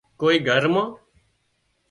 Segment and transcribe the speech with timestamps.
[0.19, 0.87] ڪوئي گھر مان